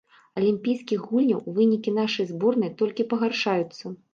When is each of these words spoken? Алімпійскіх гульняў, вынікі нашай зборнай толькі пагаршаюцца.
Алімпійскіх 0.39 1.03
гульняў, 1.09 1.43
вынікі 1.57 1.95
нашай 1.99 2.27
зборнай 2.33 2.75
толькі 2.81 3.09
пагаршаюцца. 3.13 3.97